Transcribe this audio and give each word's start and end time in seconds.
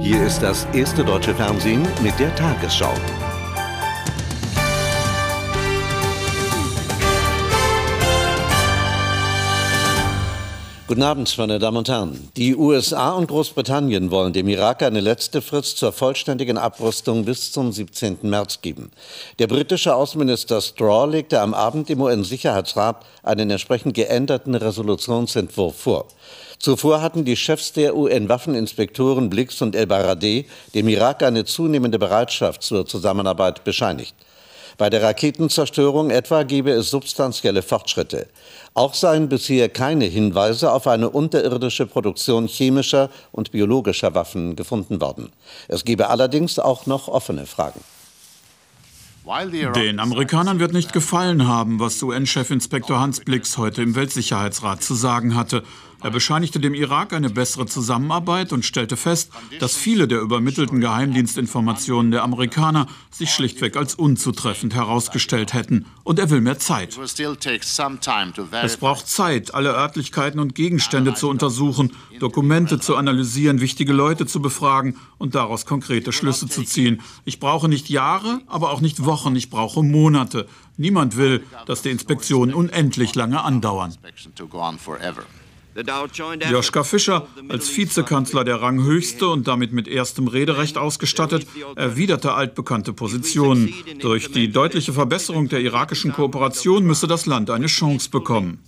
Hier 0.00 0.26
ist 0.26 0.40
das 0.40 0.66
erste 0.72 1.04
deutsche 1.04 1.34
Fernsehen 1.34 1.86
mit 2.02 2.18
der 2.18 2.34
Tagesschau. 2.34 2.94
Guten 10.88 11.02
Abend, 11.02 11.36
meine 11.36 11.58
Damen 11.58 11.76
und 11.76 11.88
Herren. 11.90 12.30
Die 12.38 12.56
USA 12.56 13.10
und 13.10 13.26
Großbritannien 13.26 14.10
wollen 14.10 14.32
dem 14.32 14.48
Irak 14.48 14.82
eine 14.82 15.00
letzte 15.00 15.42
Frist 15.42 15.76
zur 15.76 15.92
vollständigen 15.92 16.56
Abrüstung 16.56 17.26
bis 17.26 17.52
zum 17.52 17.72
17. 17.72 18.20
März 18.22 18.62
geben. 18.62 18.90
Der 19.38 19.48
britische 19.48 19.94
Außenminister 19.94 20.62
Straw 20.62 21.10
legte 21.10 21.42
am 21.42 21.52
Abend 21.52 21.90
im 21.90 22.00
UN-Sicherheitsrat 22.00 23.04
einen 23.22 23.50
entsprechend 23.50 23.92
geänderten 23.92 24.54
Resolutionsentwurf 24.54 25.76
vor. 25.76 26.06
Zuvor 26.58 27.00
hatten 27.02 27.24
die 27.24 27.36
Chefs 27.36 27.72
der 27.72 27.96
UN-Waffeninspektoren 27.96 29.30
Blix 29.30 29.62
und 29.62 29.76
El-Baradei 29.76 30.46
dem 30.74 30.88
Irak 30.88 31.22
eine 31.22 31.44
zunehmende 31.44 31.98
Bereitschaft 31.98 32.62
zur 32.62 32.84
Zusammenarbeit 32.84 33.62
bescheinigt. 33.62 34.14
Bei 34.76 34.90
der 34.90 35.02
Raketenzerstörung 35.02 36.10
etwa 36.10 36.42
gebe 36.44 36.70
es 36.70 36.90
substanzielle 36.90 37.62
Fortschritte. 37.62 38.28
Auch 38.74 38.94
seien 38.94 39.28
bisher 39.28 39.68
keine 39.68 40.04
Hinweise 40.04 40.72
auf 40.72 40.86
eine 40.86 41.10
unterirdische 41.10 41.86
Produktion 41.86 42.46
chemischer 42.46 43.10
und 43.32 43.50
biologischer 43.50 44.14
Waffen 44.14 44.54
gefunden 44.54 45.00
worden. 45.00 45.30
Es 45.66 45.84
gebe 45.84 46.08
allerdings 46.08 46.58
auch 46.58 46.86
noch 46.86 47.08
offene 47.08 47.46
Fragen. 47.46 47.80
Den 49.74 50.00
Amerikanern 50.00 50.58
wird 50.58 50.72
nicht 50.72 50.94
gefallen 50.94 51.46
haben, 51.46 51.80
was 51.80 52.02
UN-Chefinspektor 52.02 52.98
Hans 52.98 53.20
Blix 53.20 53.58
heute 53.58 53.82
im 53.82 53.94
Weltsicherheitsrat 53.94 54.82
zu 54.82 54.94
sagen 54.94 55.34
hatte. 55.34 55.64
Er 56.00 56.10
bescheinigte 56.10 56.60
dem 56.60 56.74
Irak 56.74 57.12
eine 57.12 57.28
bessere 57.28 57.66
Zusammenarbeit 57.66 58.52
und 58.52 58.64
stellte 58.64 58.96
fest, 58.96 59.32
dass 59.58 59.74
viele 59.74 60.06
der 60.06 60.20
übermittelten 60.20 60.80
Geheimdienstinformationen 60.80 62.12
der 62.12 62.22
Amerikaner 62.22 62.86
sich 63.10 63.30
schlichtweg 63.30 63.76
als 63.76 63.96
unzutreffend 63.96 64.74
herausgestellt 64.74 65.54
hätten. 65.54 65.86
Und 66.04 66.20
er 66.20 66.30
will 66.30 66.40
mehr 66.40 66.58
Zeit. 66.58 66.96
Es 68.62 68.76
braucht 68.76 69.08
Zeit, 69.08 69.54
alle 69.54 69.74
Örtlichkeiten 69.74 70.38
und 70.38 70.54
Gegenstände 70.54 71.14
zu 71.14 71.28
untersuchen, 71.28 71.92
Dokumente 72.20 72.78
zu 72.78 72.94
analysieren, 72.94 73.60
wichtige 73.60 73.92
Leute 73.92 74.26
zu 74.26 74.40
befragen 74.40 74.96
und 75.18 75.34
daraus 75.34 75.66
konkrete 75.66 76.12
Schlüsse 76.12 76.48
zu 76.48 76.62
ziehen. 76.62 77.02
Ich 77.24 77.40
brauche 77.40 77.68
nicht 77.68 77.88
Jahre, 77.88 78.40
aber 78.46 78.70
auch 78.70 78.80
nicht 78.80 79.04
Wochen, 79.04 79.34
ich 79.34 79.50
brauche 79.50 79.82
Monate. 79.82 80.46
Niemand 80.76 81.16
will, 81.16 81.44
dass 81.66 81.82
die 81.82 81.90
Inspektionen 81.90 82.54
unendlich 82.54 83.16
lange 83.16 83.42
andauern. 83.42 83.96
Joschka 86.50 86.82
Fischer, 86.82 87.28
als 87.48 87.76
Vizekanzler 87.76 88.44
der 88.44 88.60
Ranghöchste 88.60 89.28
und 89.28 89.46
damit 89.46 89.72
mit 89.72 89.86
erstem 89.86 90.26
Rederecht 90.26 90.76
ausgestattet, 90.76 91.46
erwiderte 91.76 92.32
altbekannte 92.32 92.92
Positionen. 92.92 93.72
Durch 94.00 94.32
die 94.32 94.48
deutliche 94.50 94.92
Verbesserung 94.92 95.48
der 95.48 95.60
irakischen 95.60 96.12
Kooperation 96.12 96.84
müsse 96.84 97.06
das 97.06 97.26
Land 97.26 97.50
eine 97.50 97.66
Chance 97.66 98.10
bekommen. 98.10 98.58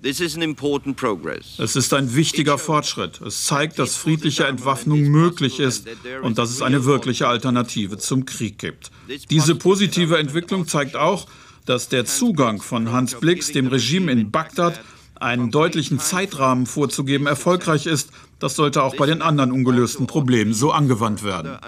Es 0.00 0.20
ist 0.20 1.92
ein 1.92 2.14
wichtiger 2.14 2.56
Fortschritt. 2.56 3.20
Es 3.20 3.44
zeigt, 3.44 3.78
dass 3.80 3.96
friedliche 3.96 4.44
Entwaffnung 4.44 5.02
möglich 5.02 5.58
ist 5.58 5.88
und 6.22 6.38
dass 6.38 6.50
es 6.50 6.62
eine 6.62 6.84
wirkliche 6.84 7.26
Alternative 7.26 7.98
zum 7.98 8.24
Krieg 8.24 8.58
gibt. 8.58 8.92
Diese 9.28 9.56
positive 9.56 10.18
Entwicklung 10.18 10.68
zeigt 10.68 10.94
auch, 10.94 11.26
dass 11.66 11.88
der 11.88 12.06
Zugang 12.06 12.62
von 12.62 12.92
Hans 12.92 13.16
Blix 13.16 13.52
dem 13.52 13.66
Regime 13.66 14.10
in 14.12 14.30
Bagdad 14.30 14.80
einen 15.20 15.50
deutlichen 15.50 15.98
Zeitrahmen 15.98 16.66
vorzugeben, 16.66 17.26
erfolgreich 17.26 17.86
ist, 17.86 18.10
das 18.38 18.54
sollte 18.56 18.82
auch 18.82 18.96
bei 18.96 19.06
den 19.06 19.22
anderen 19.22 19.52
ungelösten 19.52 20.06
Problemen 20.06 20.54
so 20.54 20.70
angewandt 20.70 21.22
werden. 21.22 21.58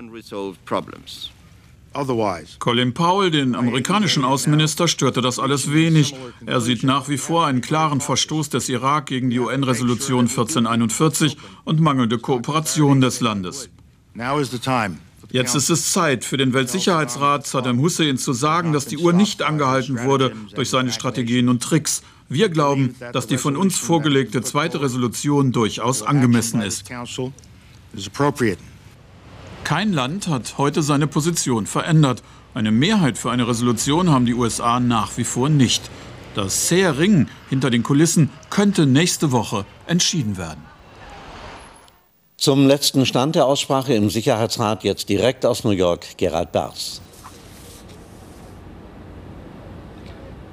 Colin 2.60 2.94
Powell, 2.94 3.32
den 3.32 3.56
amerikanischen 3.56 4.24
Außenminister, 4.24 4.86
störte 4.86 5.22
das 5.22 5.40
alles 5.40 5.72
wenig. 5.72 6.14
Er 6.46 6.60
sieht 6.60 6.84
nach 6.84 7.08
wie 7.08 7.18
vor 7.18 7.46
einen 7.46 7.62
klaren 7.62 8.00
Verstoß 8.00 8.48
des 8.50 8.68
Irak 8.68 9.06
gegen 9.06 9.30
die 9.30 9.40
UN-Resolution 9.40 10.28
1441 10.28 11.36
und 11.64 11.80
mangelnde 11.80 12.18
Kooperation 12.18 13.00
des 13.00 13.20
Landes. 13.20 13.70
Jetzt 15.32 15.54
ist 15.54 15.70
es 15.70 15.92
Zeit 15.92 16.24
für 16.24 16.36
den 16.36 16.52
Weltsicherheitsrat 16.52 17.46
Saddam 17.46 17.80
Hussein 17.80 18.18
zu 18.18 18.32
sagen, 18.32 18.72
dass 18.72 18.86
die 18.86 18.98
Uhr 18.98 19.12
nicht 19.12 19.42
angehalten 19.42 20.02
wurde 20.04 20.32
durch 20.54 20.70
seine 20.70 20.92
Strategien 20.92 21.48
und 21.48 21.62
Tricks. 21.62 22.02
Wir 22.32 22.48
glauben, 22.48 22.94
dass 23.12 23.26
die 23.26 23.38
von 23.38 23.56
uns 23.56 23.76
vorgelegte 23.76 24.40
zweite 24.40 24.80
Resolution 24.80 25.50
durchaus 25.50 26.02
angemessen 26.02 26.62
ist. 26.62 26.88
Kein 29.64 29.92
Land 29.92 30.28
hat 30.28 30.56
heute 30.56 30.82
seine 30.82 31.08
Position 31.08 31.66
verändert. 31.66 32.22
Eine 32.54 32.70
Mehrheit 32.70 33.18
für 33.18 33.32
eine 33.32 33.48
Resolution 33.48 34.10
haben 34.10 34.26
die 34.26 34.34
USA 34.34 34.78
nach 34.78 35.16
wie 35.16 35.24
vor 35.24 35.48
nicht. 35.48 35.90
Das 36.36 36.68
zähe 36.68 36.96
Ringen 36.96 37.28
hinter 37.48 37.68
den 37.68 37.82
Kulissen 37.82 38.30
könnte 38.48 38.86
nächste 38.86 39.32
Woche 39.32 39.66
entschieden 39.88 40.38
werden. 40.38 40.62
Zum 42.36 42.68
letzten 42.68 43.06
Stand 43.06 43.34
der 43.34 43.46
Aussprache 43.46 43.94
im 43.94 44.08
Sicherheitsrat 44.08 44.84
jetzt 44.84 45.08
direkt 45.08 45.44
aus 45.44 45.64
New 45.64 45.70
York 45.70 46.16
Gerald 46.16 46.52
Bars. 46.52 47.02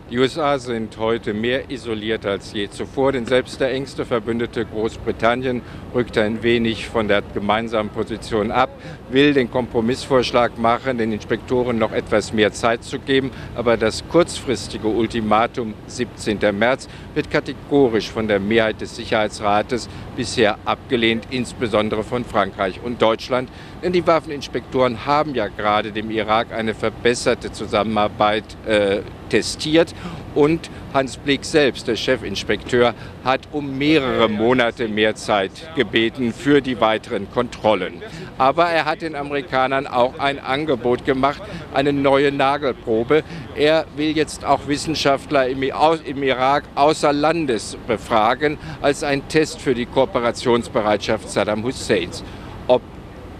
Die 0.09 0.17
USA 0.19 0.57
sind 0.57 0.97
heute 0.99 1.33
mehr 1.33 1.69
isoliert 1.69 2.25
als 2.25 2.53
je 2.53 2.69
zuvor, 2.69 3.11
denn 3.11 3.25
selbst 3.25 3.59
der 3.59 3.73
engste 3.73 4.05
Verbündete 4.05 4.65
Großbritannien 4.65 5.61
rückt 5.93 6.17
ein 6.17 6.43
wenig 6.43 6.87
von 6.87 7.09
der 7.09 7.21
gemeinsamen 7.33 7.89
Position 7.89 8.49
ab, 8.49 8.69
will 9.09 9.33
den 9.33 9.51
Kompromissvorschlag 9.51 10.57
machen, 10.57 10.97
den 10.97 11.11
Inspektoren 11.11 11.77
noch 11.77 11.91
etwas 11.91 12.31
mehr 12.31 12.53
Zeit 12.53 12.85
zu 12.85 12.99
geben. 12.99 13.31
Aber 13.53 13.75
das 13.75 14.07
kurzfristige 14.07 14.87
Ultimatum 14.87 15.73
17. 15.87 16.39
März 16.57 16.87
wird 17.13 17.29
kategorisch 17.29 18.09
von 18.09 18.29
der 18.29 18.39
Mehrheit 18.39 18.79
des 18.79 18.95
Sicherheitsrates 18.95 19.89
bisher 20.17 20.57
abgelehnt, 20.65 21.27
insbesondere 21.29 22.03
von 22.03 22.25
Frankreich 22.25 22.81
und 22.83 23.01
Deutschland. 23.01 23.49
Denn 23.81 23.93
die 23.93 24.05
Waffeninspektoren 24.05 25.05
haben 25.05 25.35
ja 25.35 25.47
gerade 25.47 25.93
dem 25.93 26.11
Irak 26.11 26.51
eine 26.51 26.73
verbesserte 26.73 27.53
Zusammenarbeit 27.53 28.43
äh, 28.65 28.99
testiert 29.29 29.93
und 30.37 30.69
Hans 30.93 31.17
Blick 31.17 31.43
selbst, 31.43 31.87
der 31.87 31.95
Chefinspekteur, 31.95 32.93
hat 33.23 33.41
um 33.51 33.75
mehrere 33.75 34.29
Monate 34.29 34.87
mehr 34.87 35.15
Zeit 35.15 35.51
gebeten 35.75 36.31
für 36.31 36.61
die 36.61 36.79
weiteren 36.79 37.29
Kontrollen. 37.31 38.03
Aber 38.37 38.65
er 38.65 38.85
hat 38.85 39.01
den 39.01 39.15
Amerikanern 39.15 39.87
auch 39.87 40.19
ein 40.19 40.39
Angebot 40.39 41.05
gemacht, 41.05 41.41
eine 41.73 41.91
neue 41.91 42.31
Nagelprobe. 42.31 43.23
Er 43.55 43.85
will 43.95 44.15
jetzt 44.15 44.45
auch 44.45 44.67
Wissenschaftler 44.67 45.47
im, 45.47 45.63
Irak 45.63 46.65
außer 46.75 47.11
Landes 47.11 47.75
befragen, 47.87 48.59
als 48.83 49.03
ein 49.03 49.27
Test 49.29 49.59
für 49.59 49.73
die 49.73 49.87
Kooperationsbereitschaft 49.87 51.31
Saddam 51.31 51.63
Husseins. 51.63 52.23
Ob 52.67 52.83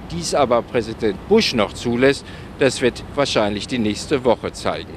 dies 0.10 0.34
aber 0.34 0.64
Präsident 0.64 1.28
Bush 1.28 1.54
noch 1.54 1.74
zulässt, 1.74 2.26
das 2.58 2.82
wird 2.82 3.04
wahrscheinlich 3.14 3.68
die 3.68 3.78
nächste 3.78 4.26
Woche 4.26 4.52
zeigen. 4.52 4.94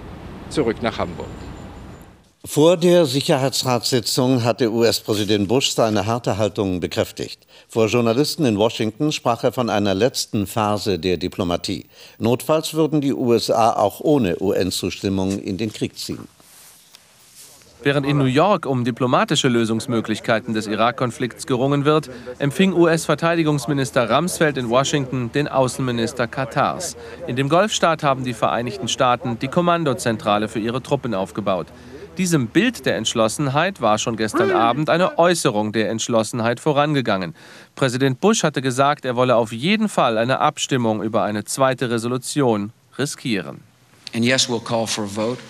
Zurück 0.48 0.82
nach 0.82 0.96
Hamburg. 0.98 1.28
Vor 2.46 2.78
der 2.78 3.04
Sicherheitsratssitzung 3.04 4.44
hatte 4.44 4.72
US-Präsident 4.72 5.46
Bush 5.46 5.72
seine 5.72 6.06
harte 6.06 6.38
Haltung 6.38 6.80
bekräftigt. 6.80 7.46
Vor 7.68 7.86
Journalisten 7.88 8.46
in 8.46 8.56
Washington 8.56 9.12
sprach 9.12 9.44
er 9.44 9.52
von 9.52 9.68
einer 9.68 9.92
letzten 9.94 10.46
Phase 10.46 10.98
der 10.98 11.18
Diplomatie. 11.18 11.84
Notfalls 12.18 12.72
würden 12.72 13.02
die 13.02 13.12
USA 13.12 13.74
auch 13.74 14.00
ohne 14.00 14.40
UN-Zustimmung 14.40 15.38
in 15.38 15.58
den 15.58 15.70
Krieg 15.70 15.98
ziehen. 15.98 16.28
Während 17.82 18.06
in 18.06 18.16
New 18.16 18.24
York 18.24 18.64
um 18.64 18.84
diplomatische 18.84 19.48
Lösungsmöglichkeiten 19.48 20.54
des 20.54 20.66
Irak-Konflikts 20.66 21.46
gerungen 21.46 21.84
wird, 21.84 22.08
empfing 22.38 22.72
US-Verteidigungsminister 22.72 24.10
Rumsfeld 24.10 24.56
in 24.56 24.70
Washington 24.70 25.30
den 25.32 25.46
Außenminister 25.46 26.26
Katars. 26.26 26.96
In 27.26 27.36
dem 27.36 27.50
Golfstaat 27.50 28.02
haben 28.02 28.24
die 28.24 28.34
Vereinigten 28.34 28.88
Staaten 28.88 29.38
die 29.38 29.48
Kommandozentrale 29.48 30.48
für 30.48 30.58
ihre 30.58 30.82
Truppen 30.82 31.12
aufgebaut. 31.12 31.66
Diesem 32.18 32.48
Bild 32.48 32.84
der 32.86 32.96
Entschlossenheit 32.96 33.80
war 33.80 33.98
schon 33.98 34.16
gestern 34.16 34.50
Abend 34.50 34.90
eine 34.90 35.18
Äußerung 35.18 35.72
der 35.72 35.90
Entschlossenheit 35.90 36.60
vorangegangen. 36.60 37.34
Präsident 37.76 38.20
Bush 38.20 38.42
hatte 38.42 38.60
gesagt, 38.60 39.04
er 39.04 39.16
wolle 39.16 39.36
auf 39.36 39.52
jeden 39.52 39.88
Fall 39.88 40.18
eine 40.18 40.40
Abstimmung 40.40 41.02
über 41.02 41.22
eine 41.22 41.44
zweite 41.44 41.90
Resolution 41.90 42.72
riskieren. 42.98 43.60
And 44.14 44.24
yes, 44.24 44.48
we'll 44.48 44.62
call 44.62 44.86
for 44.86 45.04
a 45.04 45.06
vote. 45.06 45.40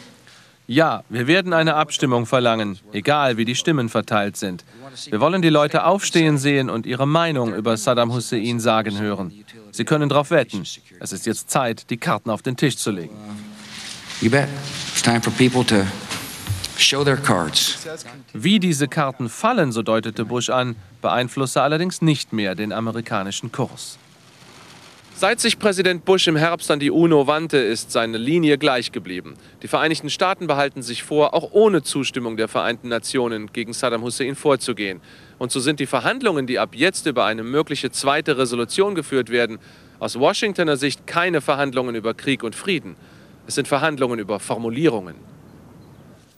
Ja, 0.67 1.03
wir 1.09 1.27
werden 1.27 1.53
eine 1.53 1.75
Abstimmung 1.75 2.27
verlangen, 2.27 2.79
egal 2.93 3.37
wie 3.37 3.45
die 3.45 3.57
Stimmen 3.57 3.89
verteilt 3.89 4.37
sind. 4.37 4.65
Wir 5.07 5.21
wollen 5.21 5.43
die 5.43 5.49
Leute 5.49 5.85
aufstehen 5.85 6.39
sehen 6.39 6.71
und 6.71 6.87
ihre 6.87 7.09
Meinung 7.09 7.55
über 7.55 7.77
Saddam 7.77 8.13
Hussein 8.13 8.61
sagen 8.61 9.01
hören. 9.01 9.33
Sie 9.73 9.85
können 9.85 10.09
darauf 10.09 10.31
wetten. 10.31 10.63
Es 11.01 11.13
ist 11.13 11.27
jetzt 11.27 11.51
Zeit, 11.51 11.91
die 11.91 11.97
Karten 11.97 12.31
auf 12.31 12.43
den 12.43 12.57
Tisch 12.57 12.77
zu 12.77 12.93
legen. 12.93 13.17
You 14.21 14.31
bet. 14.31 14.49
It's 14.93 15.03
time 15.03 15.21
for 15.21 15.33
people 15.33 15.65
to 15.65 15.85
Wie 18.33 18.59
diese 18.59 18.89
Karten 18.89 19.29
fallen, 19.29 19.73
so 19.73 19.83
deutete 19.83 20.25
Bush 20.25 20.51
an, 20.51 20.77
beeinflusse 21.03 21.63
allerdings 21.63 22.03
nicht 22.03 22.33
mehr 22.33 22.55
den 22.55 22.73
amerikanischen 22.73 23.53
Kurs. 23.53 23.99
Seit 25.21 25.39
sich 25.39 25.59
Präsident 25.59 26.07
Bush 26.07 26.29
im 26.29 26.37
Herbst 26.37 26.71
an 26.71 26.81
die 26.81 26.91
UNO 26.91 27.27
wandte, 27.27 27.59
ist 27.59 27.93
seine 27.93 28.17
Linie 28.17 28.57
gleich 28.57 28.91
geblieben. 28.91 29.35
Die 29.63 29.69
Vereinigten 29.69 30.09
Staaten 30.09 30.47
behalten 30.47 30.81
sich 30.81 31.03
vor, 31.03 31.35
auch 31.35 31.51
ohne 31.53 31.83
Zustimmung 31.83 32.39
der 32.39 32.49
Vereinten 32.49 32.89
Nationen 32.89 33.53
gegen 33.53 33.75
Saddam 33.75 34.01
Hussein 34.01 34.35
vorzugehen. 34.35 35.03
Und 35.39 35.53
so 35.53 35.61
sind 35.61 35.79
die 35.79 35.85
Verhandlungen, 35.85 36.47
die 36.47 36.59
ab 36.59 36.71
jetzt 36.75 37.05
über 37.05 37.27
eine 37.27 37.43
mögliche 37.43 37.91
zweite 37.91 38.39
Resolution 38.39 38.95
geführt 38.95 39.29
werden, 39.29 39.59
aus 39.99 40.19
Washingtoner 40.19 40.79
Sicht 40.79 41.07
keine 41.07 41.43
Verhandlungen 41.43 41.95
über 41.95 42.15
Krieg 42.15 42.43
und 42.43 42.55
Frieden. 42.55 42.97
Es 43.47 43.57
sind 43.57 43.69
Verhandlungen 43.69 44.21
über 44.21 44.41
Formulierungen. 44.41 45.17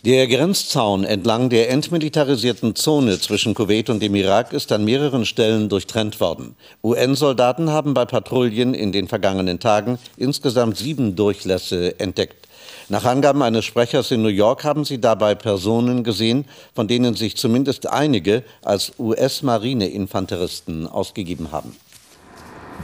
Der 0.04 0.26
Grenzzaun 0.26 1.04
entlang 1.04 1.48
der 1.48 1.70
entmilitarisierten 1.70 2.74
Zone 2.74 3.20
zwischen 3.20 3.54
Kuwait 3.54 3.88
und 3.88 4.02
dem 4.02 4.16
Irak 4.16 4.52
ist 4.52 4.72
an 4.72 4.84
mehreren 4.84 5.24
Stellen 5.24 5.68
durchtrennt 5.68 6.18
worden. 6.18 6.56
UN-Soldaten 6.82 7.70
haben 7.70 7.94
bei 7.94 8.04
Patrouillen 8.04 8.74
in 8.74 8.90
den 8.90 9.06
vergangenen 9.06 9.60
Tagen 9.60 10.00
insgesamt 10.16 10.76
sieben 10.76 11.14
Durchlässe 11.14 12.00
entdeckt. 12.00 12.48
Nach 12.88 13.04
Angaben 13.04 13.42
eines 13.42 13.64
Sprechers 13.64 14.10
in 14.10 14.22
New 14.22 14.28
York 14.28 14.64
haben 14.64 14.84
sie 14.84 15.00
dabei 15.00 15.36
Personen 15.36 16.02
gesehen, 16.02 16.46
von 16.74 16.88
denen 16.88 17.14
sich 17.14 17.36
zumindest 17.36 17.88
einige 17.88 18.42
als 18.64 18.94
US-Marineinfanteristen 18.98 20.88
ausgegeben 20.88 21.52
haben. 21.52 21.76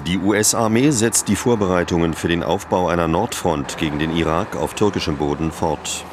Die 0.07 0.19
US-Armee 0.19 0.93
setzt 0.93 1.27
die 1.27 1.35
Vorbereitungen 1.35 2.15
für 2.15 2.29
den 2.29 2.45
Aufbau 2.45 2.87
einer 2.87 3.09
Nordfront 3.09 3.77
gegen 3.77 3.99
den 3.99 4.17
Irak 4.17 4.55
auf 4.55 4.75
türkischem 4.75 5.17
Boden 5.17 5.51
fort. 5.51 6.05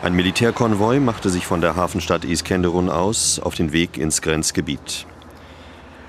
Ein 0.00 0.14
Militärkonvoi 0.14 1.00
machte 1.00 1.28
sich 1.28 1.44
von 1.44 1.60
der 1.60 1.74
Hafenstadt 1.74 2.24
Iskenderun 2.24 2.88
aus 2.88 3.40
auf 3.40 3.56
den 3.56 3.72
Weg 3.72 3.98
ins 3.98 4.22
Grenzgebiet. 4.22 5.06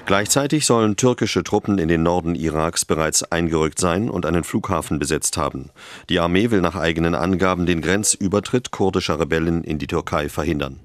Gleichzeitig 0.05 0.67
sollen 0.67 0.95
türkische 0.95 1.43
Truppen 1.43 1.79
in 1.79 1.87
den 1.87 2.03
Norden 2.03 2.35
Iraks 2.35 2.85
bereits 2.85 3.23
eingerückt 3.23 3.79
sein 3.79 4.09
und 4.11 4.27
einen 4.27 4.43
Flughafen 4.43 4.99
besetzt 4.99 5.37
haben. 5.37 5.71
Die 6.09 6.19
Armee 6.19 6.51
will 6.51 6.61
nach 6.61 6.75
eigenen 6.75 7.15
Angaben 7.15 7.65
den 7.65 7.81
Grenzübertritt 7.81 8.69
kurdischer 8.69 9.19
Rebellen 9.19 9.63
in 9.63 9.79
die 9.79 9.87
Türkei 9.87 10.29
verhindern. 10.29 10.79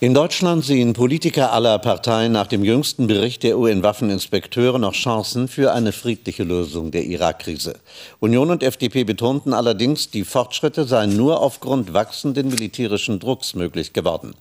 In 0.00 0.12
Deutschland 0.12 0.64
sehen 0.64 0.92
Politiker 0.92 1.52
aller 1.52 1.78
Parteien 1.78 2.32
nach 2.32 2.48
dem 2.48 2.64
jüngsten 2.64 3.06
Bericht 3.06 3.44
der 3.44 3.56
UN-Waffeninspekteure 3.56 4.80
noch 4.80 4.92
Chancen 4.92 5.46
für 5.46 5.72
eine 5.72 5.92
friedliche 5.92 6.42
Lösung 6.42 6.90
der 6.90 7.04
Irak-Krise. 7.04 7.78
Union 8.18 8.50
und 8.50 8.64
FDP 8.64 9.04
betonten 9.04 9.54
allerdings, 9.54 10.10
die 10.10 10.24
Fortschritte 10.24 10.84
seien 10.84 11.16
nur 11.16 11.40
aufgrund 11.40 11.94
wachsenden 11.94 12.48
militärischen 12.48 13.20
Drucks 13.20 13.54
möglich 13.54 13.92
geworden. 13.92 14.34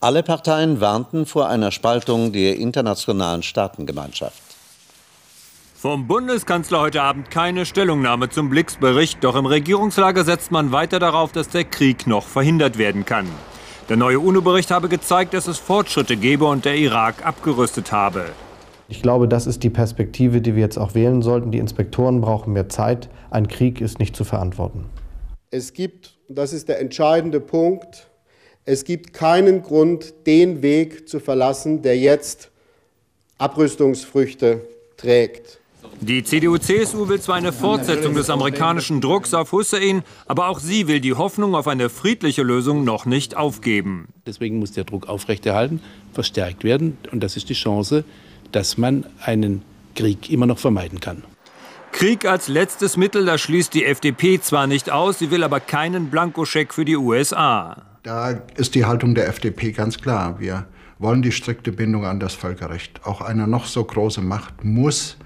Alle 0.00 0.24
Parteien 0.24 0.80
warnten 0.80 1.24
vor 1.24 1.48
einer 1.48 1.70
Spaltung 1.70 2.32
der 2.32 2.56
internationalen 2.56 3.44
Staatengemeinschaft. 3.44 4.42
Vom 5.76 6.08
Bundeskanzler 6.08 6.80
heute 6.80 7.02
Abend 7.02 7.30
keine 7.30 7.64
Stellungnahme 7.64 8.28
zum 8.28 8.50
Blix-Bericht, 8.50 9.22
doch 9.22 9.36
im 9.36 9.46
Regierungslager 9.46 10.24
setzt 10.24 10.50
man 10.50 10.72
weiter 10.72 10.98
darauf, 10.98 11.30
dass 11.30 11.48
der 11.48 11.64
Krieg 11.64 12.08
noch 12.08 12.26
verhindert 12.26 12.76
werden 12.76 13.04
kann. 13.04 13.28
Der 13.88 13.96
neue 13.96 14.18
UNO-Bericht 14.18 14.72
habe 14.72 14.88
gezeigt, 14.88 15.32
dass 15.32 15.46
es 15.46 15.58
Fortschritte 15.58 16.16
gebe 16.16 16.44
und 16.46 16.64
der 16.64 16.74
Irak 16.74 17.24
abgerüstet 17.24 17.92
habe. 17.92 18.24
Ich 18.88 19.00
glaube, 19.00 19.28
das 19.28 19.46
ist 19.46 19.62
die 19.62 19.70
Perspektive, 19.70 20.40
die 20.40 20.56
wir 20.56 20.62
jetzt 20.62 20.76
auch 20.76 20.96
wählen 20.96 21.22
sollten. 21.22 21.52
Die 21.52 21.58
Inspektoren 21.58 22.20
brauchen 22.20 22.52
mehr 22.52 22.68
Zeit. 22.68 23.08
Ein 23.30 23.46
Krieg 23.46 23.80
ist 23.80 24.00
nicht 24.00 24.16
zu 24.16 24.24
verantworten. 24.24 24.86
Es 25.52 25.72
gibt, 25.72 26.18
und 26.28 26.36
das 26.36 26.52
ist 26.52 26.68
der 26.68 26.80
entscheidende 26.80 27.38
Punkt, 27.38 28.08
es 28.64 28.82
gibt 28.82 29.12
keinen 29.12 29.62
Grund, 29.62 30.14
den 30.26 30.62
Weg 30.62 31.08
zu 31.08 31.20
verlassen, 31.20 31.82
der 31.82 31.96
jetzt 31.96 32.50
Abrüstungsfrüchte 33.38 34.62
trägt. 34.96 35.60
Die 36.00 36.22
CDU-CSU 36.22 37.08
will 37.08 37.20
zwar 37.20 37.36
eine 37.36 37.52
Fortsetzung 37.52 38.14
des 38.14 38.30
amerikanischen 38.30 39.00
Drucks 39.00 39.34
auf 39.34 39.52
Hussein, 39.52 40.02
aber 40.26 40.48
auch 40.48 40.58
sie 40.58 40.88
will 40.88 41.00
die 41.00 41.14
Hoffnung 41.14 41.54
auf 41.54 41.68
eine 41.68 41.88
friedliche 41.88 42.42
Lösung 42.42 42.84
noch 42.84 43.06
nicht 43.06 43.36
aufgeben. 43.36 44.08
Deswegen 44.26 44.58
muss 44.58 44.72
der 44.72 44.84
Druck 44.84 45.08
aufrechterhalten, 45.08 45.80
verstärkt 46.12 46.64
werden. 46.64 46.98
Und 47.12 47.22
das 47.22 47.36
ist 47.36 47.48
die 47.48 47.54
Chance, 47.54 48.04
dass 48.52 48.78
man 48.78 49.06
einen 49.20 49.62
Krieg 49.94 50.30
immer 50.30 50.46
noch 50.46 50.58
vermeiden 50.58 51.00
kann. 51.00 51.24
Krieg 51.92 52.26
als 52.26 52.48
letztes 52.48 52.96
Mittel, 52.96 53.24
das 53.24 53.40
schließt 53.40 53.72
die 53.72 53.84
FDP 53.84 54.38
zwar 54.40 54.66
nicht 54.66 54.90
aus, 54.90 55.18
sie 55.18 55.30
will 55.30 55.42
aber 55.42 55.60
keinen 55.60 56.10
Blankoscheck 56.10 56.74
für 56.74 56.84
die 56.84 56.96
USA. 56.96 57.82
Da 58.02 58.30
ist 58.56 58.74
die 58.74 58.84
Haltung 58.84 59.14
der 59.14 59.28
FDP 59.28 59.72
ganz 59.72 59.98
klar. 59.98 60.38
Wir 60.38 60.66
wollen 60.98 61.22
die 61.22 61.32
strikte 61.32 61.72
Bindung 61.72 62.04
an 62.04 62.20
das 62.20 62.34
Völkerrecht. 62.34 63.00
Auch 63.04 63.20
eine 63.20 63.48
noch 63.48 63.64
so 63.64 63.82
große 63.82 64.20
Macht 64.20 64.62
muss 64.62 65.16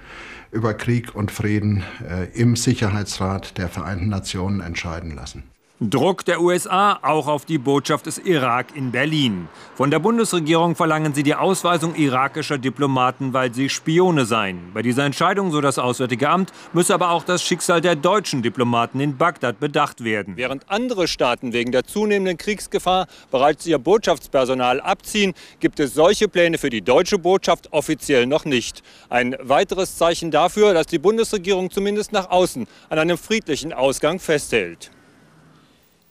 über 0.51 0.75
Krieg 0.75 1.15
und 1.15 1.31
Frieden 1.31 1.85
äh, 2.09 2.25
im 2.33 2.57
Sicherheitsrat 2.57 3.59
der 3.59 3.69
Vereinten 3.69 4.09
Nationen 4.09 4.61
entscheiden 4.61 5.15
lassen. 5.15 5.45
Druck 5.83 6.27
der 6.27 6.43
USA 6.43 6.99
auch 7.01 7.27
auf 7.27 7.47
die 7.47 7.57
Botschaft 7.57 8.05
des 8.05 8.19
Irak 8.19 8.77
in 8.77 8.91
Berlin. 8.91 9.49
Von 9.75 9.91
der 9.91 9.99
Bundesregierung 9.99 10.77
verlangen 10.77 11.15
sie 11.15 11.23
die 11.23 11.35
Ausweisung 11.35 11.95
irakischer 11.95 12.59
Diplomaten, 12.59 13.33
weil 13.33 13.55
sie 13.55 13.71
Spione 13.71 14.27
seien. 14.27 14.73
Bei 14.75 14.83
dieser 14.83 15.07
Entscheidung, 15.07 15.51
so 15.51 15.63
das 15.63 15.79
Auswärtige 15.79 16.29
Amt, 16.29 16.53
müsse 16.75 16.93
aber 16.93 17.09
auch 17.09 17.25
das 17.25 17.43
Schicksal 17.43 17.81
der 17.81 17.97
deutschen 17.97 18.43
Diplomaten 18.43 19.01
in 19.01 19.17
Bagdad 19.17 19.59
bedacht 19.59 20.05
werden. 20.05 20.37
Während 20.37 20.69
andere 20.71 21.09
Staaten 21.09 21.55
wegen 21.55 21.73
der 21.73 21.85
zunehmenden 21.85 22.37
Kriegsgefahr 22.37 23.07
bereits 23.31 23.65
ihr 23.65 23.79
Botschaftspersonal 23.79 24.83
abziehen, 24.83 25.33
gibt 25.61 25.81
es 25.81 25.95
solche 25.95 26.29
Pläne 26.29 26.59
für 26.59 26.69
die 26.69 26.83
deutsche 26.83 27.17
Botschaft 27.17 27.73
offiziell 27.73 28.27
noch 28.27 28.45
nicht. 28.45 28.83
Ein 29.09 29.35
weiteres 29.41 29.97
Zeichen 29.97 30.31
dafür, 30.31 30.75
dass 30.75 30.89
die 30.89 30.99
Bundesregierung 30.99 31.71
zumindest 31.71 32.13
nach 32.13 32.29
außen 32.29 32.67
an 32.91 32.99
einem 32.99 33.17
friedlichen 33.17 33.73
Ausgang 33.73 34.19
festhält. 34.19 34.91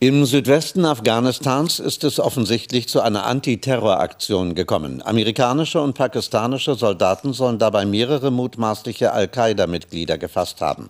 Im 0.01 0.25
Südwesten 0.25 0.85
Afghanistans 0.85 1.81
ist 1.81 2.05
es 2.05 2.21
offensichtlich 2.21 2.87
zu 2.87 3.01
einer 3.01 3.25
Antiterroraktion 3.25 4.55
gekommen. 4.55 5.01
Amerikanische 5.01 5.81
und 5.81 5.93
pakistanische 5.93 6.75
Soldaten 6.75 7.33
sollen 7.33 7.59
dabei 7.59 7.85
mehrere 7.85 8.31
mutmaßliche 8.31 9.11
Al-Qaida-Mitglieder 9.11 10.17
gefasst 10.17 10.61
haben. 10.61 10.89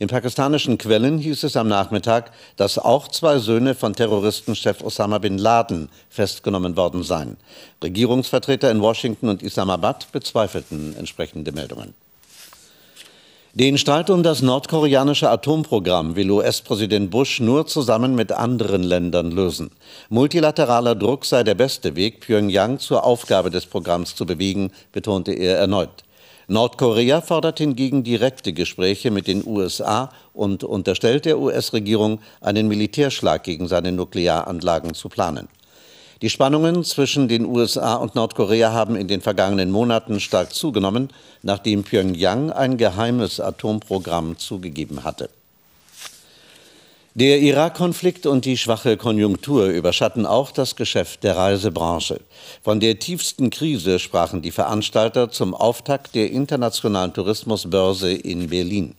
In 0.00 0.08
pakistanischen 0.08 0.78
Quellen 0.78 1.18
hieß 1.18 1.44
es 1.44 1.56
am 1.56 1.68
Nachmittag, 1.68 2.32
dass 2.56 2.80
auch 2.80 3.06
zwei 3.06 3.38
Söhne 3.38 3.76
von 3.76 3.94
Terroristenchef 3.94 4.82
Osama 4.82 5.18
bin 5.18 5.38
Laden 5.38 5.88
festgenommen 6.08 6.76
worden 6.76 7.04
seien. 7.04 7.36
Regierungsvertreter 7.84 8.68
in 8.72 8.80
Washington 8.80 9.28
und 9.28 9.44
Islamabad 9.44 10.10
bezweifelten 10.10 10.96
entsprechende 10.96 11.52
Meldungen. 11.52 11.94
Den 13.52 13.78
Streit 13.78 14.10
um 14.10 14.22
das 14.22 14.42
nordkoreanische 14.42 15.28
Atomprogramm 15.28 16.14
will 16.14 16.30
US-Präsident 16.30 17.10
Bush 17.10 17.40
nur 17.40 17.66
zusammen 17.66 18.14
mit 18.14 18.30
anderen 18.30 18.84
Ländern 18.84 19.32
lösen. 19.32 19.72
Multilateraler 20.08 20.94
Druck 20.94 21.24
sei 21.24 21.42
der 21.42 21.56
beste 21.56 21.96
Weg, 21.96 22.20
Pyongyang 22.20 22.78
zur 22.78 23.02
Aufgabe 23.02 23.50
des 23.50 23.66
Programms 23.66 24.14
zu 24.14 24.24
bewegen, 24.24 24.70
betonte 24.92 25.32
er 25.32 25.58
erneut. 25.58 26.04
Nordkorea 26.46 27.20
fordert 27.22 27.58
hingegen 27.58 28.04
direkte 28.04 28.52
Gespräche 28.52 29.10
mit 29.10 29.26
den 29.26 29.44
USA 29.44 30.12
und 30.32 30.62
unterstellt 30.62 31.24
der 31.24 31.40
US-Regierung, 31.40 32.20
einen 32.40 32.68
Militärschlag 32.68 33.42
gegen 33.42 33.66
seine 33.66 33.90
Nuklearanlagen 33.90 34.94
zu 34.94 35.08
planen. 35.08 35.48
Die 36.22 36.28
Spannungen 36.28 36.84
zwischen 36.84 37.28
den 37.28 37.46
USA 37.46 37.94
und 37.94 38.14
Nordkorea 38.14 38.72
haben 38.72 38.94
in 38.94 39.08
den 39.08 39.22
vergangenen 39.22 39.70
Monaten 39.70 40.20
stark 40.20 40.52
zugenommen, 40.52 41.08
nachdem 41.42 41.82
Pyongyang 41.82 42.50
ein 42.50 42.76
geheimes 42.76 43.40
Atomprogramm 43.40 44.36
zugegeben 44.36 45.02
hatte. 45.02 45.30
Der 47.14 47.40
Irak-Konflikt 47.40 48.26
und 48.26 48.44
die 48.44 48.58
schwache 48.58 48.98
Konjunktur 48.98 49.66
überschatten 49.66 50.26
auch 50.26 50.52
das 50.52 50.76
Geschäft 50.76 51.24
der 51.24 51.36
Reisebranche. 51.36 52.20
Von 52.62 52.80
der 52.80 52.98
tiefsten 52.98 53.48
Krise 53.48 53.98
sprachen 53.98 54.42
die 54.42 54.52
Veranstalter 54.52 55.30
zum 55.30 55.54
Auftakt 55.54 56.14
der 56.14 56.30
internationalen 56.30 57.14
Tourismusbörse 57.14 58.12
in 58.12 58.50
Berlin. 58.50 58.94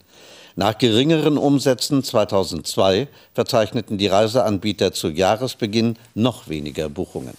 Nach 0.56 0.78
geringeren 0.78 1.38
Umsätzen 1.38 2.04
2002 2.04 3.08
verzeichneten 3.34 3.98
die 3.98 4.08
Reiseanbieter 4.08 4.92
zu 4.92 5.10
Jahresbeginn 5.10 5.98
noch 6.14 6.50
weniger 6.50 6.90
Buchungen. 6.90 7.36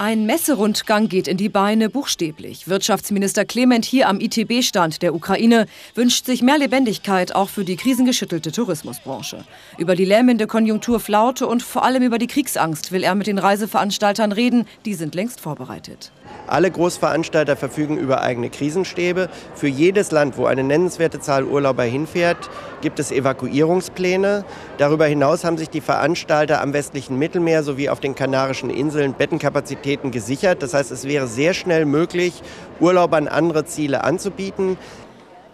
Ein 0.00 0.26
Messerundgang 0.26 1.08
geht 1.08 1.26
in 1.26 1.36
die 1.36 1.48
Beine, 1.48 1.90
buchstäblich. 1.90 2.68
Wirtschaftsminister 2.68 3.44
Clement 3.44 3.84
hier 3.84 4.08
am 4.08 4.20
ITB-Stand 4.20 5.02
der 5.02 5.12
Ukraine 5.12 5.66
wünscht 5.96 6.24
sich 6.24 6.40
mehr 6.40 6.56
Lebendigkeit 6.56 7.34
auch 7.34 7.48
für 7.48 7.64
die 7.64 7.74
krisengeschüttelte 7.74 8.52
Tourismusbranche. 8.52 9.44
Über 9.76 9.96
die 9.96 10.04
lähmende 10.04 10.46
Konjunktur 10.46 11.00
Flaute 11.00 11.48
und 11.48 11.64
vor 11.64 11.82
allem 11.82 12.04
über 12.04 12.18
die 12.18 12.28
Kriegsangst 12.28 12.92
will 12.92 13.02
er 13.02 13.16
mit 13.16 13.26
den 13.26 13.38
Reiseveranstaltern 13.38 14.30
reden. 14.30 14.68
Die 14.84 14.94
sind 14.94 15.16
längst 15.16 15.40
vorbereitet. 15.40 16.12
Alle 16.46 16.70
Großveranstalter 16.70 17.56
verfügen 17.56 17.98
über 17.98 18.20
eigene 18.22 18.50
Krisenstäbe. 18.50 19.28
Für 19.56 19.66
jedes 19.66 20.12
Land, 20.12 20.36
wo 20.36 20.46
eine 20.46 20.62
nennenswerte 20.62 21.18
Zahl 21.18 21.42
Urlauber 21.42 21.82
hinfährt, 21.82 22.48
gibt 22.82 23.00
es 23.00 23.10
Evakuierungspläne. 23.10 24.44
Darüber 24.76 25.06
hinaus 25.06 25.42
haben 25.42 25.58
sich 25.58 25.70
die 25.70 25.80
Veranstalter 25.80 26.60
am 26.62 26.72
westlichen 26.72 27.18
Mittelmeer 27.18 27.64
sowie 27.64 27.88
auf 27.88 27.98
den 27.98 28.14
Kanarischen 28.14 28.70
Inseln 28.70 29.14
Bettenkapazitäten 29.14 29.87
gesichert. 29.96 30.62
Das 30.62 30.74
heißt, 30.74 30.90
es 30.90 31.04
wäre 31.04 31.26
sehr 31.26 31.54
schnell 31.54 31.84
möglich, 31.84 32.42
Urlaubern 32.80 33.28
andere 33.28 33.64
Ziele 33.64 34.04
anzubieten. 34.04 34.76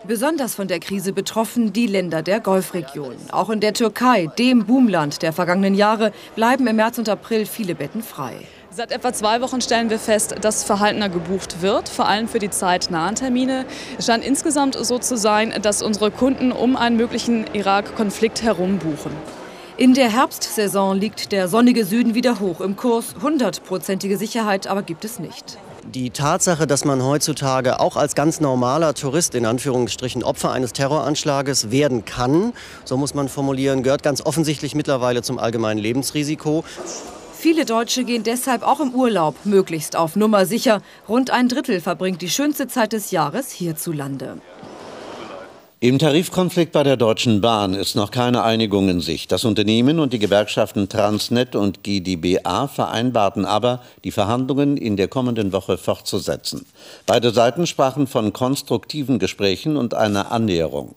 Besonders 0.07 0.55
von 0.55 0.69
der 0.69 0.81
Krise 0.81 1.15
betroffen 1.15 1.73
die 1.73 1.87
Länder 1.87 2.23
der 2.23 2.39
Golfregion. 2.41 3.15
Auch 3.33 3.49
in 3.49 3.61
der 3.61 3.73
Türkei, 3.73 4.29
dem 4.39 4.67
Boomland 4.67 5.23
der 5.23 5.33
vergangenen 5.33 5.75
Jahre, 5.75 6.13
bleiben 6.35 6.67
im 6.67 6.77
März 6.77 6.99
und 6.99 7.09
April 7.09 7.47
viele 7.47 7.75
Betten 7.75 8.03
frei. 8.03 8.35
Seit 8.69 8.93
etwa 8.93 9.13
zwei 9.15 9.41
Wochen 9.41 9.61
stellen 9.61 9.89
wir 9.89 9.99
fest, 9.99 10.35
dass 10.43 10.65
verhaltener 10.65 11.09
gebucht 11.09 11.63
wird, 11.63 11.89
vor 11.89 12.07
allem 12.07 12.29
für 12.29 12.41
die 12.41 12.51
zeitnahen 12.51 13.15
Termine. 13.15 13.65
Es 13.97 14.07
scheint 14.07 14.25
insgesamt 14.25 14.75
so 14.75 14.99
zu 14.99 15.17
sein, 15.17 15.55
dass 15.63 15.81
unsere 15.81 16.11
Kunden 16.11 16.53
um 16.53 16.77
einen 16.77 16.97
möglichen 16.97 17.47
Irak-Konflikt 17.55 18.43
herum 18.43 18.79
buchen. 18.79 19.13
In 19.77 19.93
der 19.93 20.09
Herbstsaison 20.09 20.97
liegt 21.01 21.33
der 21.33 21.49
sonnige 21.49 21.85
Süden 21.85 22.15
wieder 22.15 22.39
hoch 22.39 22.61
im 22.61 22.77
Kurs. 22.77 23.17
Hundertprozentige 23.21 24.17
Sicherheit 24.17 24.69
aber 24.69 24.83
gibt 24.83 25.05
es 25.05 25.19
nicht. 25.19 25.59
Die 25.93 26.11
Tatsache, 26.11 26.69
dass 26.69 26.85
man 26.85 27.03
heutzutage 27.03 27.81
auch 27.81 27.97
als 27.97 28.15
ganz 28.15 28.41
normaler 28.41 28.95
Tourist 28.95 29.35
in 29.35 29.45
Anführungsstrichen 29.45 30.23
Opfer 30.23 30.53
eines 30.53 30.75
Terroranschlages 30.75 31.73
werden 31.73 32.05
kann, 32.05 32.53
so 32.85 32.97
muss 32.97 33.15
man 33.15 33.29
formulieren, 33.29 33.83
gehört 33.83 34.05
ganz 34.05 34.25
offensichtlich 34.25 34.77
mittlerweile 34.77 35.23
zum 35.23 35.41
allgemeinen 35.41 35.81
Lebensrisiko. 35.81 36.63
Viele 37.37 37.65
Deutsche 37.65 38.05
gehen 38.05 38.23
deshalb 38.23 38.63
auch 38.63 38.79
im 38.79 38.95
Urlaub 38.95 39.35
möglichst 39.45 39.97
auf 39.97 40.15
Nummer 40.15 40.47
sicher. 40.47 40.83
Rund 41.09 41.31
ein 41.31 41.49
Drittel 41.49 41.81
verbringt 41.81 42.23
die 42.23 42.31
schönste 42.31 42.69
Zeit 42.69 42.93
des 42.93 43.11
Jahres 43.11 43.51
hierzulande. 43.51 44.39
Im 45.85 45.99
Tarifkonflikt 45.99 46.73
bei 46.73 46.83
der 46.83 46.97
Deutschen 46.97 47.43
Bahn 47.43 47.75
ist 47.75 47.95
noch 47.95 48.11
keine 48.11 48.43
Einigung 48.43 48.89
in 48.89 49.01
Sicht. 49.01 49.31
Das 49.31 49.45
Unternehmen 49.45 49.99
und 49.99 50.15
die 50.15 50.19
Gewerkschaften 50.19 50.89
Transnet 50.89 51.55
und 51.55 51.83
GdBA 51.83 52.69
vereinbarten 52.69 53.45
aber, 53.45 53.83
die 54.03 54.11
Verhandlungen 54.11 54.79
in 54.79 54.97
der 54.97 55.09
kommenden 55.09 55.53
Woche 55.53 55.77
fortzusetzen. 55.77 56.65
Beide 57.05 57.33
Seiten 57.33 57.67
sprachen 57.67 58.07
von 58.07 58.33
konstruktiven 58.33 59.19
Gesprächen 59.19 59.77
und 59.77 59.93
einer 59.93 60.33
Annäherung. 60.33 60.95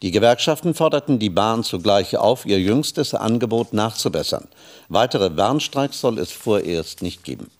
Die 0.00 0.10
Gewerkschaften 0.10 0.72
forderten 0.72 1.18
die 1.18 1.28
Bahn 1.28 1.62
zugleich 1.62 2.16
auf, 2.16 2.46
ihr 2.46 2.60
jüngstes 2.60 3.12
Angebot 3.12 3.74
nachzubessern. 3.74 4.48
Weitere 4.88 5.36
Warnstreiks 5.36 6.00
soll 6.00 6.18
es 6.18 6.32
vorerst 6.32 7.02
nicht 7.02 7.24
geben. 7.24 7.50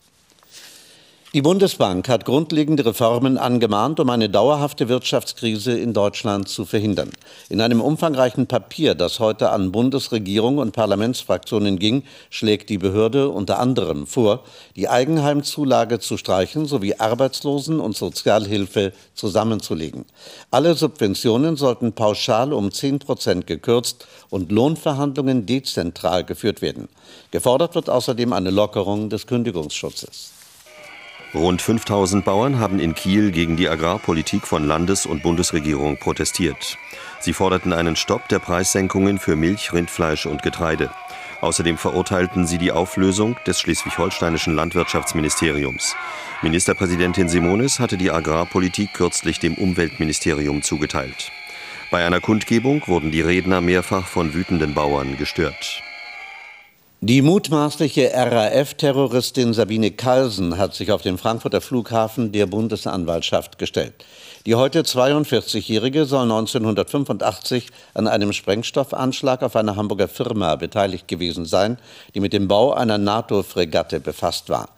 Die 1.33 1.43
Bundesbank 1.43 2.09
hat 2.09 2.25
grundlegende 2.25 2.85
Reformen 2.85 3.39
angemahnt, 3.39 4.01
um 4.01 4.11
eine 4.11 4.29
dauerhafte 4.29 4.89
Wirtschaftskrise 4.89 5.79
in 5.79 5.93
Deutschland 5.93 6.49
zu 6.49 6.65
verhindern. 6.65 7.13
In 7.49 7.61
einem 7.61 7.81
umfangreichen 7.81 8.49
Papier, 8.49 8.97
das 8.97 9.21
heute 9.21 9.51
an 9.51 9.71
Bundesregierung 9.71 10.59
und 10.59 10.73
Parlamentsfraktionen 10.73 11.79
ging, 11.79 12.03
schlägt 12.31 12.69
die 12.69 12.79
Behörde 12.79 13.29
unter 13.29 13.61
anderem 13.61 14.09
vor, 14.09 14.43
die 14.75 14.89
Eigenheimzulage 14.89 16.01
zu 16.01 16.17
streichen 16.17 16.67
sowie 16.67 16.95
Arbeitslosen- 16.95 17.79
und 17.79 17.97
Sozialhilfe 17.97 18.93
zusammenzulegen. 19.15 20.07
Alle 20.51 20.75
Subventionen 20.75 21.55
sollten 21.55 21.93
pauschal 21.93 22.53
um 22.53 22.73
10 22.73 22.99
Prozent 22.99 23.47
gekürzt 23.47 24.09
und 24.31 24.51
Lohnverhandlungen 24.51 25.47
dezentral 25.47 26.25
geführt 26.25 26.61
werden. 26.61 26.89
Gefordert 27.31 27.77
wird 27.77 27.89
außerdem 27.89 28.33
eine 28.33 28.51
Lockerung 28.51 29.11
des 29.11 29.29
Kündigungsschutzes. 29.29 30.40
Rund 31.33 31.63
5000 31.63 32.25
Bauern 32.25 32.59
haben 32.59 32.81
in 32.81 32.97
Kiel 32.97 33.31
gegen 33.31 33.57
die 33.57 33.69
Agrarpolitik 33.69 34.49
von 34.49 34.65
Landes- 34.67 35.07
und 35.07 35.23
Bundesregierung 35.23 35.97
protestiert. 35.97 36.77
Sie 37.21 37.33
forderten 37.33 37.73
einen 37.73 37.95
Stopp 37.95 38.29
der 38.29 38.41
Preissenkungen 38.41 39.21
für 39.21 39.37
Milch, 39.37 39.73
Rindfleisch 39.73 40.27
und 40.27 40.43
Getreide. 40.43 40.91
Außerdem 41.41 41.79
verurteilten 41.79 42.49
sie 42.49 42.59
die 42.59 42.73
Auflösung 42.73 43.37
des 43.47 43.61
schleswig-holsteinischen 43.61 44.57
Landwirtschaftsministeriums. 44.57 45.95
Ministerpräsidentin 46.43 47.29
Simonis 47.29 47.79
hatte 47.79 47.97
die 47.97 48.11
Agrarpolitik 48.11 48.93
kürzlich 48.93 49.39
dem 49.39 49.55
Umweltministerium 49.55 50.63
zugeteilt. 50.63 51.31
Bei 51.93 52.05
einer 52.05 52.21
Kundgebung 52.21 52.83
wurden 52.87 53.13
die 53.13 53.21
Redner 53.21 53.61
mehrfach 53.61 54.07
von 54.07 54.35
wütenden 54.35 54.75
Bauern 54.75 55.17
gestört. 55.17 55.85
Die 57.03 57.23
mutmaßliche 57.23 58.11
RAF-Terroristin 58.13 59.55
Sabine 59.55 59.91
Kalsen 59.91 60.59
hat 60.59 60.75
sich 60.75 60.93
auf 60.93 61.01
dem 61.01 61.17
Frankfurter 61.17 61.63
Flughafen 61.63 62.31
der 62.31 62.45
Bundesanwaltschaft 62.45 63.57
gestellt. 63.57 63.95
Die 64.45 64.55
heute 64.55 64.83
42-Jährige 64.83 66.05
soll 66.05 66.25
1985 66.25 67.69
an 67.95 68.07
einem 68.07 68.35
Sprengstoffanschlag 68.35 69.43
auf 69.43 69.57
eine 69.57 69.77
Hamburger 69.77 70.09
Firma 70.09 70.57
beteiligt 70.57 71.09
gewesen 71.09 71.47
sein, 71.47 71.79
die 72.15 72.21
mit 72.21 72.35
dem 72.35 72.49
Bau 72.49 72.75
einer 72.75 72.99
NATO-Fregatte 72.99 73.99
befasst 73.99 74.51
war. 74.51 74.69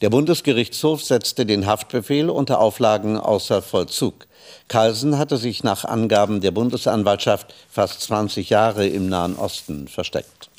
Der 0.00 0.10
Bundesgerichtshof 0.10 1.02
setzte 1.02 1.44
den 1.44 1.66
Haftbefehl 1.66 2.30
unter 2.30 2.60
Auflagen 2.60 3.18
außer 3.18 3.62
Vollzug. 3.62 4.28
Kalsen 4.68 5.18
hatte 5.18 5.38
sich 5.38 5.64
nach 5.64 5.84
Angaben 5.84 6.40
der 6.40 6.52
Bundesanwaltschaft 6.52 7.52
fast 7.68 8.00
20 8.02 8.50
Jahre 8.50 8.86
im 8.86 9.08
Nahen 9.08 9.34
Osten 9.34 9.88
versteckt. 9.88 10.50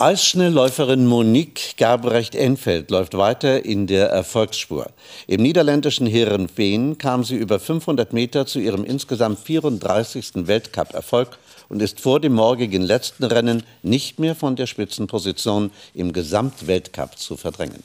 Eisschnellläuferin 0.00 1.06
Monique 1.06 1.74
Gabrecht-Enfeld 1.76 2.90
läuft 2.90 3.18
weiter 3.18 3.66
in 3.66 3.86
der 3.86 4.08
Erfolgsspur. 4.08 4.86
Im 5.26 5.42
niederländischen 5.42 6.06
Heerenveen 6.06 6.96
kam 6.96 7.22
sie 7.22 7.36
über 7.36 7.60
500 7.60 8.14
Meter 8.14 8.46
zu 8.46 8.60
ihrem 8.60 8.82
insgesamt 8.82 9.40
34. 9.40 10.46
Weltcup-Erfolg 10.46 11.36
und 11.68 11.82
ist 11.82 12.00
vor 12.00 12.18
dem 12.18 12.32
morgigen 12.32 12.80
letzten 12.80 13.24
Rennen 13.24 13.62
nicht 13.82 14.18
mehr 14.18 14.34
von 14.34 14.56
der 14.56 14.66
Spitzenposition 14.66 15.70
im 15.92 16.14
Gesamtweltcup 16.14 17.18
zu 17.18 17.36
verdrängen. 17.36 17.82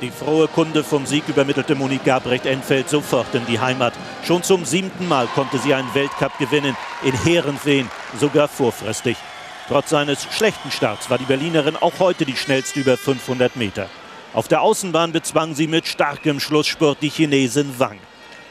Die 0.00 0.10
frohe 0.10 0.48
Kunde 0.48 0.82
vom 0.82 1.04
Sieg 1.04 1.28
übermittelte 1.28 1.74
Monique 1.74 2.04
Gabrecht-Enfeld 2.04 2.88
sofort 2.88 3.34
in 3.34 3.44
die 3.44 3.60
Heimat. 3.60 3.92
Schon 4.24 4.42
zum 4.42 4.64
siebten 4.64 5.08
Mal 5.08 5.26
konnte 5.26 5.58
sie 5.58 5.74
einen 5.74 5.92
Weltcup 5.94 6.38
gewinnen, 6.38 6.74
in 7.04 7.12
Heerenveen, 7.12 7.90
sogar 8.18 8.48
vorfristig. 8.48 9.18
Trotz 9.68 9.90
seines 9.90 10.28
schlechten 10.30 10.70
Starts 10.70 11.10
war 11.10 11.18
die 11.18 11.24
Berlinerin 11.24 11.74
auch 11.74 11.98
heute 11.98 12.24
die 12.24 12.36
schnellste 12.36 12.78
über 12.78 12.96
500 12.96 13.56
Meter. 13.56 13.88
Auf 14.32 14.46
der 14.46 14.62
Außenbahn 14.62 15.10
bezwang 15.10 15.56
sie 15.56 15.66
mit 15.66 15.88
starkem 15.88 16.38
Schlussspurt 16.38 16.98
die 17.02 17.08
Chinesin 17.08 17.76
Wang. 17.78 17.98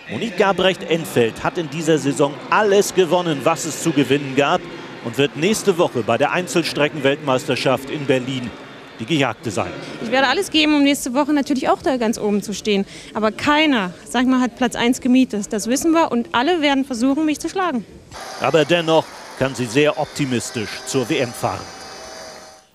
Monique 0.10 0.38
Gabrecht-Enfeld 0.38 1.42
hat 1.42 1.58
in 1.58 1.70
dieser 1.70 1.98
Saison 2.00 2.34
alles 2.50 2.94
gewonnen, 2.94 3.40
was 3.44 3.64
es 3.64 3.82
zu 3.82 3.92
gewinnen 3.92 4.36
gab 4.36 4.60
und 5.06 5.18
wird 5.18 5.38
nächste 5.38 5.78
Woche 5.78 6.04
bei 6.04 6.18
der 6.18 6.32
Einzelstreckenweltmeisterschaft 6.34 7.90
in 7.90 8.06
Berlin 8.06 8.52
die 9.00 9.06
Gejagte 9.06 9.52
sein. 9.52 9.72
Ich 10.04 10.12
werde 10.12 10.28
alles 10.28 10.52
geben, 10.52 10.76
um 10.76 10.84
nächste 10.84 11.14
Woche 11.14 11.34
natürlich 11.34 11.70
auch 11.70 11.82
da 11.82 11.98
ganz 11.98 12.18
oben 12.18 12.44
zu 12.44 12.54
stehen. 12.54 12.86
Aber 13.14 13.32
keiner, 13.32 13.94
sag 14.08 14.26
mal, 14.26 14.42
hat 14.42 14.58
Platz 14.58 14.76
1 14.76 15.00
gemietet. 15.02 15.54
Das 15.54 15.68
wissen 15.68 15.92
wir 15.92 16.12
und 16.12 16.30
alle 16.34 16.62
werden 16.62 16.84
versuchen, 16.84 17.26
mich 17.26 17.40
zu 17.40 17.50
schlagen. 17.50 17.86
Aber 18.42 18.66
dennoch 18.66 19.06
kann 19.38 19.56
sie 19.56 19.66
sehr 19.66 20.00
optimistisch 20.00 20.70
zur 20.86 21.10
WM 21.10 21.32
fahren. 21.32 21.66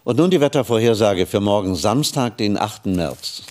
Und 0.05 0.19
nun 0.19 0.31
die 0.31 0.41
Wettervorhersage 0.41 1.27
für 1.27 1.41
morgen 1.41 1.75
Samstag, 1.75 2.39
den 2.39 2.59
8. 2.59 2.87
März. 2.87 3.43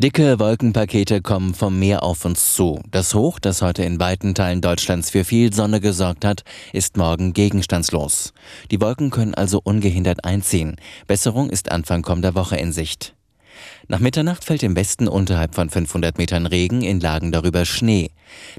Dicke 0.00 0.38
Wolkenpakete 0.38 1.22
kommen 1.22 1.54
vom 1.54 1.76
Meer 1.76 2.04
auf 2.04 2.24
uns 2.24 2.54
zu. 2.54 2.80
Das 2.88 3.14
Hoch, 3.14 3.40
das 3.40 3.62
heute 3.62 3.82
in 3.82 3.98
weiten 3.98 4.32
Teilen 4.32 4.60
Deutschlands 4.60 5.10
für 5.10 5.24
viel 5.24 5.52
Sonne 5.52 5.80
gesorgt 5.80 6.24
hat, 6.24 6.44
ist 6.72 6.96
morgen 6.96 7.32
gegenstandslos. 7.32 8.32
Die 8.70 8.80
Wolken 8.80 9.10
können 9.10 9.34
also 9.34 9.60
ungehindert 9.60 10.24
einziehen. 10.24 10.76
Besserung 11.08 11.50
ist 11.50 11.72
Anfang 11.72 12.02
kommender 12.02 12.36
Woche 12.36 12.56
in 12.56 12.70
Sicht. 12.70 13.17
Nach 13.88 14.00
Mitternacht 14.00 14.44
fällt 14.44 14.62
im 14.62 14.76
Westen 14.76 15.08
unterhalb 15.08 15.54
von 15.54 15.70
500 15.70 16.18
Metern 16.18 16.46
Regen, 16.46 16.82
in 16.82 17.00
Lagen 17.00 17.32
darüber 17.32 17.64
Schnee. 17.64 18.10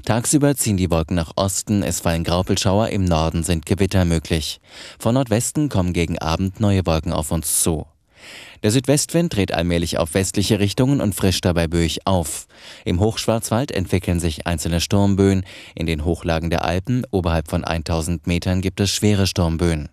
Tagsüber 0.04 0.56
ziehen 0.56 0.76
die 0.76 0.90
Wolken 0.90 1.16
nach 1.16 1.32
Osten, 1.36 1.82
es 1.82 2.00
fallen 2.00 2.24
Graupelschauer, 2.24 2.88
im 2.88 3.04
Norden 3.04 3.42
sind 3.42 3.66
Gewitter 3.66 4.04
möglich. 4.04 4.60
Von 4.98 5.14
Nordwesten 5.14 5.68
kommen 5.68 5.92
gegen 5.92 6.18
Abend 6.18 6.60
neue 6.60 6.84
Wolken 6.86 7.12
auf 7.12 7.30
uns 7.30 7.62
zu. 7.62 7.86
Der 8.62 8.70
Südwestwind 8.70 9.34
dreht 9.34 9.54
allmählich 9.54 9.96
auf 9.96 10.12
westliche 10.12 10.60
Richtungen 10.60 11.00
und 11.00 11.14
frischt 11.14 11.44
dabei 11.44 11.66
böig 11.66 12.06
auf. 12.06 12.46
Im 12.84 13.00
Hochschwarzwald 13.00 13.70
entwickeln 13.70 14.20
sich 14.20 14.46
einzelne 14.46 14.80
Sturmböen. 14.80 15.44
In 15.74 15.86
den 15.86 16.04
Hochlagen 16.04 16.50
der 16.50 16.64
Alpen, 16.64 17.06
oberhalb 17.10 17.48
von 17.48 17.64
1000 17.64 18.26
Metern, 18.26 18.60
gibt 18.60 18.80
es 18.80 18.90
schwere 18.90 19.26
Sturmböen. 19.26 19.88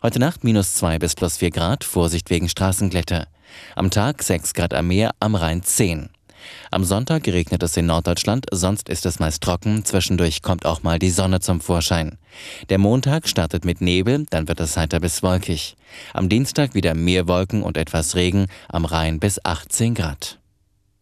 Heute 0.00 0.18
Nacht 0.20 0.44
minus 0.44 0.74
2 0.74 0.98
bis 0.98 1.14
plus 1.14 1.36
4 1.38 1.50
Grad, 1.50 1.84
Vorsicht 1.84 2.30
wegen 2.30 2.48
Straßenglätte. 2.48 3.26
Am 3.74 3.90
Tag 3.90 4.22
6 4.22 4.54
Grad 4.54 4.74
am 4.74 4.88
Meer, 4.88 5.12
am 5.20 5.34
Rhein 5.34 5.62
10. 5.62 6.10
Am 6.70 6.84
Sonntag 6.84 7.26
regnet 7.26 7.62
es 7.62 7.76
in 7.76 7.86
Norddeutschland, 7.86 8.46
sonst 8.50 8.88
ist 8.88 9.06
es 9.06 9.18
meist 9.18 9.42
trocken, 9.42 9.84
zwischendurch 9.84 10.42
kommt 10.42 10.66
auch 10.66 10.82
mal 10.82 10.98
die 10.98 11.10
Sonne 11.10 11.40
zum 11.40 11.60
Vorschein. 11.60 12.18
Der 12.68 12.78
Montag 12.78 13.28
startet 13.28 13.64
mit 13.64 13.80
Nebel, 13.80 14.26
dann 14.30 14.48
wird 14.48 14.60
es 14.60 14.76
heiter 14.76 15.00
bis 15.00 15.22
wolkig. 15.22 15.76
Am 16.12 16.28
Dienstag 16.28 16.74
wieder 16.74 16.94
mehr 16.94 17.28
Wolken 17.28 17.62
und 17.62 17.76
etwas 17.76 18.14
Regen, 18.14 18.46
am 18.68 18.84
Rhein 18.84 19.20
bis 19.20 19.44
18 19.44 19.94
Grad. 19.94 20.38